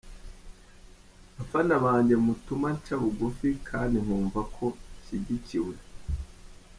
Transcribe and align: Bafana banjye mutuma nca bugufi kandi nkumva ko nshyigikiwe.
Bafana 1.35 1.75
banjye 1.85 2.15
mutuma 2.25 2.67
nca 2.77 2.95
bugufi 3.01 3.49
kandi 3.69 3.95
nkumva 4.03 4.39
ko 4.55 4.65
nshyigikiwe. 4.97 5.75